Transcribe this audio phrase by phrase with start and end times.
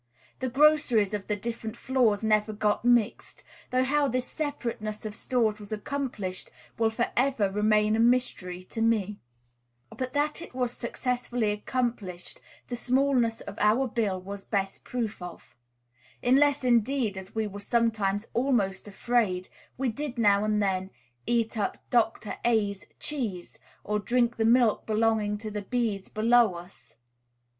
[0.39, 5.59] The groceries of the different floors never got mixed, though how this separateness of stores
[5.59, 9.19] was accomplished will for ever remain a mystery to me;
[9.95, 14.83] but that it was successfully accomplished the smallness of our bill was the best of
[14.85, 15.55] proof,
[16.23, 20.89] unless, indeed, as we were sometimes almost afraid, we did now and then
[21.27, 22.37] eat up Dr.
[22.43, 26.95] A 's cheese, or drink the milk belonging to the B's below us.